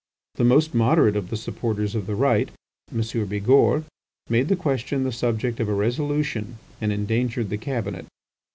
The 0.33 0.43
most 0.43 0.73
moderate 0.73 1.15
of 1.15 1.29
the 1.29 1.37
supporters 1.37 1.93
of 1.93 2.07
the 2.07 2.15
Right, 2.15 2.49
M. 2.91 3.01
Bigourd, 3.27 3.83
made 4.29 4.47
the 4.47 4.55
question 4.55 5.03
the 5.03 5.11
subject 5.11 5.59
of 5.59 5.69
a 5.69 5.75
resolution 5.75 6.57
and 6.81 6.91
endangered 6.91 7.49
the 7.51 7.59
Cabinet. 7.59 8.07